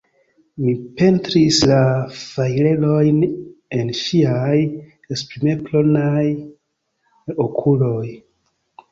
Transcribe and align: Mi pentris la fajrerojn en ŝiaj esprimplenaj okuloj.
Mi 0.59 0.71
pentris 0.99 1.57
la 1.71 1.81
fajrerojn 2.21 3.19
en 3.79 3.91
ŝiaj 3.99 4.55
esprimplenaj 5.17 6.23
okuloj. 7.45 8.03